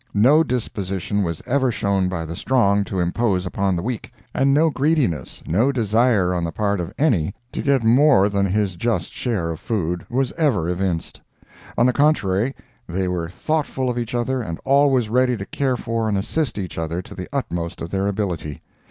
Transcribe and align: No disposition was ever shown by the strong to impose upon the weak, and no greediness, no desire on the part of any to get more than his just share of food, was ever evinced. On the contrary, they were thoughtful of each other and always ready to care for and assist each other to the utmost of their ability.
No 0.17 0.43
disposition 0.43 1.21
was 1.21 1.43
ever 1.45 1.69
shown 1.69 2.09
by 2.09 2.25
the 2.25 2.35
strong 2.35 2.83
to 2.85 2.99
impose 2.99 3.45
upon 3.45 3.75
the 3.75 3.83
weak, 3.83 4.11
and 4.33 4.51
no 4.51 4.71
greediness, 4.71 5.43
no 5.45 5.71
desire 5.71 6.33
on 6.33 6.43
the 6.43 6.51
part 6.51 6.79
of 6.79 6.91
any 6.97 7.35
to 7.51 7.61
get 7.61 7.83
more 7.83 8.27
than 8.27 8.47
his 8.47 8.75
just 8.75 9.13
share 9.13 9.51
of 9.51 9.59
food, 9.59 10.03
was 10.09 10.31
ever 10.31 10.67
evinced. 10.67 11.21
On 11.77 11.85
the 11.85 11.93
contrary, 11.93 12.55
they 12.87 13.07
were 13.07 13.29
thoughtful 13.29 13.91
of 13.91 13.99
each 13.99 14.15
other 14.15 14.41
and 14.41 14.59
always 14.65 15.07
ready 15.07 15.37
to 15.37 15.45
care 15.45 15.77
for 15.77 16.09
and 16.09 16.17
assist 16.17 16.57
each 16.57 16.79
other 16.79 17.03
to 17.03 17.13
the 17.13 17.27
utmost 17.31 17.79
of 17.79 17.91
their 17.91 18.07
ability. 18.07 18.63